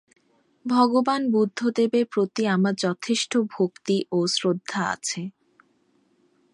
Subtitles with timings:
[0.65, 5.21] ভগবান বুদ্ধদেবের প্রতি আমার যথেষ্ট ভক্তি ও শ্রদ্ধা আছে।